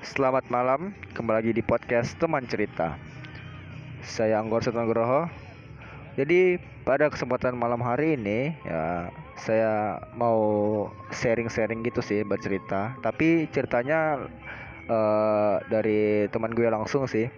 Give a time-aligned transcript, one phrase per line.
[0.00, 2.96] Selamat malam, kembali lagi di podcast Teman Cerita.
[4.00, 5.28] Saya Anggor Sutonugroho.
[6.16, 6.56] Jadi
[6.88, 12.96] pada kesempatan malam hari ini ya saya mau sharing-sharing gitu sih bercerita.
[13.04, 14.24] Tapi ceritanya
[14.88, 17.28] eh, dari teman gue langsung sih.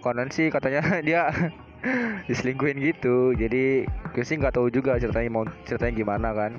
[0.00, 1.28] Konon sih katanya dia
[2.32, 3.36] diselingkuhin gitu.
[3.36, 6.56] Jadi gue sih nggak tahu juga ceritanya mau ceritanya gimana kan.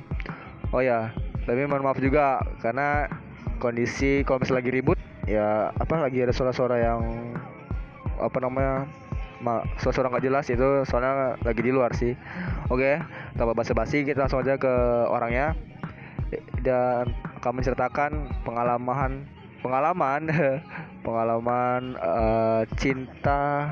[0.69, 1.09] Oh ya,
[1.49, 3.09] tapi mohon maaf juga karena
[3.57, 7.01] kondisi kalau misalnya lagi ribut ya apa lagi ada suara-suara yang
[8.19, 8.87] apa namanya
[9.43, 12.15] ma suara-suara nggak jelas itu soalnya lagi di luar sih
[12.71, 12.99] oke
[13.35, 14.73] tanpa basa-basi kita langsung aja ke
[15.11, 15.55] orangnya
[16.63, 18.11] dan akan menceritakan
[18.47, 19.27] pengalaman
[19.59, 20.21] pengalaman
[21.05, 23.71] pengalaman eh, cinta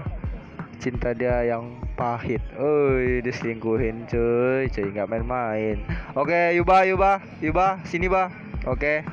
[0.82, 2.42] cinta dia yang pahit.
[2.58, 5.78] Oi, diselingkuhin cuy, cuy nggak main-main.
[6.18, 8.34] Oke, Yuba, Yuba, Yuba, sini ba.
[8.66, 9.06] Oke,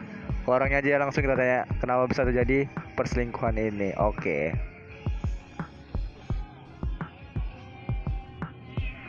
[0.54, 2.64] orangnya aja langsung kita tanya kenapa bisa terjadi
[2.96, 3.92] perselingkuhan ini.
[4.00, 4.56] Oke.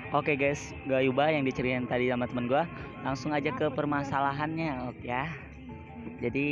[0.09, 2.65] Oke guys, gue Yuba yang diceritain tadi sama temen gue
[3.05, 5.29] Langsung aja ke permasalahannya oke ya.
[6.17, 6.49] Jadi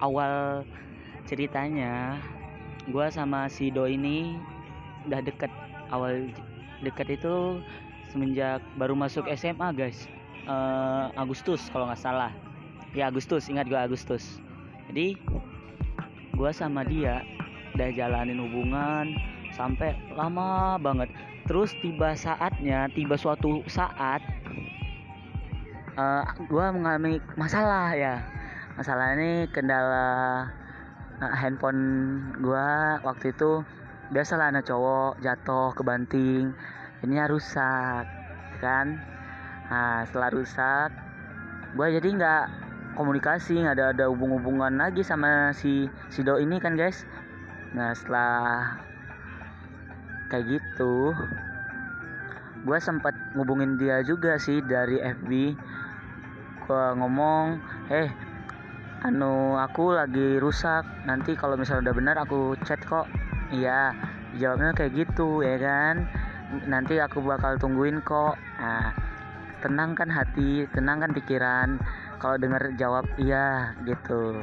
[0.00, 0.64] awal
[1.28, 2.16] ceritanya
[2.90, 4.34] Gue sama si Do ini
[5.06, 5.52] udah deket.
[5.94, 6.32] Awal
[6.82, 7.62] deket itu
[8.10, 10.10] semenjak baru masuk SMA guys.
[10.48, 12.34] Eh, Agustus kalau nggak salah
[12.92, 14.36] Ya Agustus, ingat gue Agustus.
[14.92, 15.16] Jadi
[16.36, 17.24] gue sama dia
[17.72, 19.16] udah jalanin hubungan
[19.56, 21.08] sampai lama banget.
[21.48, 24.20] Terus tiba saatnya tiba suatu saat
[25.96, 28.20] uh, gue mengalami masalah ya.
[28.76, 30.52] Masalah ini kendala
[31.16, 31.80] uh, handphone
[32.44, 32.68] gue
[33.08, 33.64] waktu itu.
[34.12, 36.52] Biasalah anak cowok jatuh kebanting
[37.00, 38.04] ini rusak
[38.60, 39.00] kan?
[39.72, 40.92] Nah setelah rusak
[41.72, 42.61] gue jadi nggak
[42.94, 47.04] komunikasi nggak ada ada hubung-hubungan lagi sama si si do ini kan guys.
[47.72, 48.76] Nah setelah
[50.28, 51.12] kayak gitu
[52.62, 55.30] gue sempat ngubungin dia juga sih dari FB
[56.62, 57.58] gue ngomong
[57.90, 58.08] eh
[59.02, 60.86] anu aku lagi rusak.
[61.04, 63.10] Nanti kalau misalnya udah benar aku chat kok.
[63.50, 63.92] Iya
[64.38, 66.06] jawabnya kayak gitu ya kan?
[66.68, 68.38] Nanti aku bakal tungguin kok.
[68.62, 68.94] Nah
[69.62, 71.78] tenang kan hati tenang kan pikiran
[72.22, 74.38] kalau denger jawab iya gitu.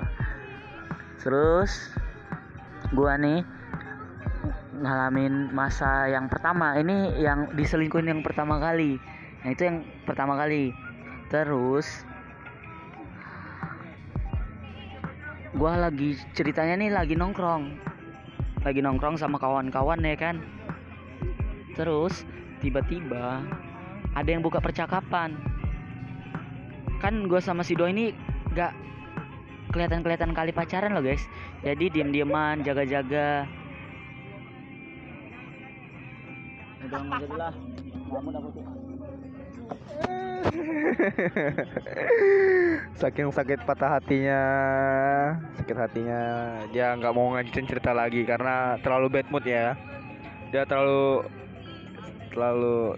[1.24, 1.96] Terus
[2.92, 3.40] gua nih
[4.84, 6.76] ngalamin masa yang pertama.
[6.76, 9.00] Ini yang diselingkuhin yang pertama kali.
[9.48, 10.76] Nah itu yang pertama kali.
[11.32, 12.04] Terus
[15.56, 17.80] gua lagi ceritanya nih lagi nongkrong.
[18.68, 20.44] Lagi nongkrong sama kawan-kawan ya kan?
[21.80, 22.28] Terus
[22.60, 23.40] tiba-tiba
[24.20, 25.49] ada yang buka percakapan
[27.00, 28.12] kan gua sama si Do ini
[28.56, 28.76] gak
[29.72, 31.24] kelihatan-kelihatan kali pacaran loh guys
[31.64, 33.48] jadi diam-diaman jaga-jaga
[36.90, 37.54] udah mau jadilah
[38.10, 38.30] kamu
[43.00, 44.42] Saking sakit patah hatinya,
[45.62, 46.22] sakit hatinya
[46.74, 49.78] dia nggak mau ngajutin cerita lagi karena terlalu bad mood ya.
[50.50, 51.28] Dia terlalu
[52.34, 52.98] terlalu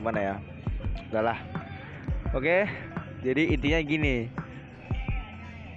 [0.00, 0.34] gimana ya?
[1.08, 1.38] Enggak lah.
[2.32, 2.64] Oke,
[3.20, 4.16] jadi intinya gini.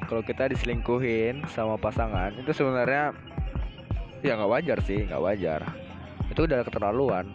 [0.08, 3.12] Kalau kita diselingkuhin sama pasangan itu sebenarnya
[4.24, 5.62] ya nggak wajar sih, nggak wajar.
[6.32, 7.28] Itu udah keterlaluan.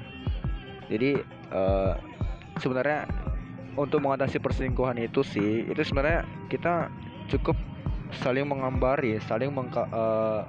[0.88, 1.20] Jadi
[1.52, 1.92] eh,
[2.56, 3.04] sebenarnya
[3.76, 6.90] untuk mengatasi perselingkuhan itu sih itu sebenarnya kita
[7.30, 7.54] cukup
[8.10, 10.40] saling mengambari saling mengka, eh,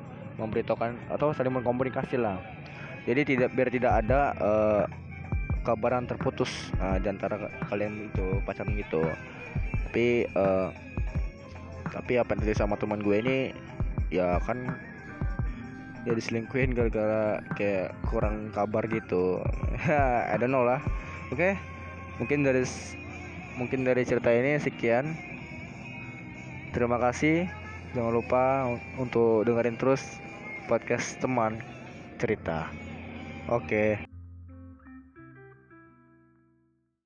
[0.41, 2.41] memberitahukan atau saling mengkomunikasi lah
[3.05, 4.83] jadi tidak biar tidak ada eh,
[5.61, 6.49] kabaran terputus
[6.81, 9.01] eh, di antara kalian itu pacaran gitu.
[9.89, 10.69] Tapi eh,
[11.91, 13.37] tapi apa yang sama teman gue ini
[14.11, 14.75] ya kan
[16.01, 19.41] dia diselingkuhin gara-gara kayak kurang kabar gitu.
[20.31, 20.81] I don't know lah.
[21.29, 21.57] Oke
[22.17, 22.61] mungkin dari
[23.57, 25.13] mungkin dari cerita ini sekian.
[26.71, 27.49] Terima kasih.
[27.91, 28.43] Jangan lupa
[28.95, 30.01] untuk dengerin terus
[30.71, 31.59] podcast teman
[32.21, 32.71] cerita.
[33.51, 34.10] Oke